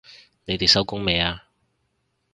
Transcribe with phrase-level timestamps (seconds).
[0.45, 1.43] 你哋收工未啊？